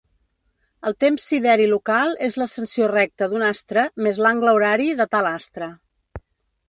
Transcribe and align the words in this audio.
El 0.91 0.95
temps 1.03 1.27
sideri 1.31 1.67
local 1.73 2.17
és 2.29 2.37
l'ascensió 2.43 2.89
recta 2.93 3.29
d'un 3.35 3.45
astre 3.51 3.85
més 4.07 4.21
l'angle 4.25 4.55
horari 4.59 4.89
de 5.03 5.09
tal 5.17 5.31
astre. 5.35 5.69